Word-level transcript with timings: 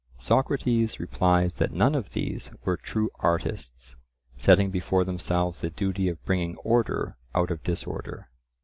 Socrates 0.17 0.99
replies 0.99 1.53
that 1.57 1.73
none 1.73 1.93
of 1.93 2.13
these 2.13 2.49
were 2.65 2.75
true 2.75 3.11
artists, 3.19 3.95
setting 4.35 4.71
before 4.71 5.03
themselves 5.03 5.59
the 5.61 5.69
duty 5.69 6.09
of 6.09 6.25
bringing 6.25 6.57
order 6.63 7.17
out 7.35 7.51
of 7.51 7.61
disorder. 7.61 8.27